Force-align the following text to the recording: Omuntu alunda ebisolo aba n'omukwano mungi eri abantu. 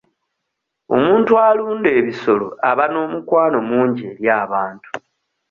Omuntu 0.95 1.31
alunda 1.47 1.89
ebisolo 1.99 2.47
aba 2.69 2.85
n'omukwano 2.89 3.57
mungi 3.69 4.01
eri 4.11 4.25
abantu. 4.43 4.89